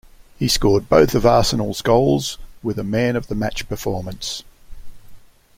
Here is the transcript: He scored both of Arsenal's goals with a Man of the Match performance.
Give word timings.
He 0.39 0.47
scored 0.47 0.89
both 0.89 1.13
of 1.13 1.27
Arsenal's 1.27 1.83
goals 1.83 2.39
with 2.63 2.79
a 2.79 2.83
Man 2.83 3.15
of 3.15 3.27
the 3.27 3.35
Match 3.35 3.69
performance. 3.69 4.41